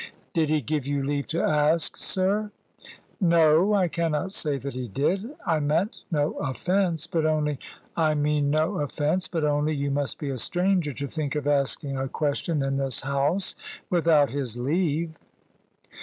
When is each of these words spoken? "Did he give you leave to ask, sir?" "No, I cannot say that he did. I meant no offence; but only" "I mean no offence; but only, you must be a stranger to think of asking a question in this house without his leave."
"Did 0.33 0.49
he 0.49 0.61
give 0.61 0.87
you 0.87 1.03
leave 1.03 1.27
to 1.27 1.43
ask, 1.43 1.95
sir?" 1.95 2.49
"No, 3.19 3.75
I 3.75 3.87
cannot 3.87 4.33
say 4.33 4.57
that 4.57 4.73
he 4.73 4.87
did. 4.87 5.35
I 5.45 5.59
meant 5.59 6.01
no 6.09 6.31
offence; 6.39 7.05
but 7.05 7.23
only" 7.23 7.59
"I 7.95 8.15
mean 8.15 8.49
no 8.49 8.79
offence; 8.79 9.27
but 9.27 9.43
only, 9.43 9.75
you 9.75 9.91
must 9.91 10.17
be 10.17 10.31
a 10.31 10.39
stranger 10.39 10.91
to 10.93 11.05
think 11.05 11.35
of 11.35 11.45
asking 11.45 11.97
a 11.99 12.07
question 12.09 12.63
in 12.63 12.77
this 12.77 13.01
house 13.01 13.53
without 13.91 14.31
his 14.31 14.57
leave." 14.57 15.19